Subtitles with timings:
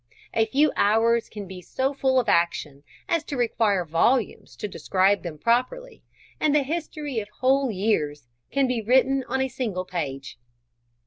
[0.33, 5.21] A few hours can be so full of action, as to require volumes to describe
[5.21, 6.01] them properly,
[6.39, 10.39] and the history of whole years can be written on a single page.